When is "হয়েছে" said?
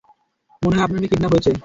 1.33-1.51